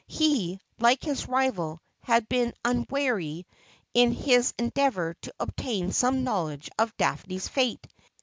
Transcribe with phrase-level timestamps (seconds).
[0.07, 3.45] He, like his rival, had been unweary
[3.93, 7.85] in his endeavour to obtain some knowledge of Daphne's fate.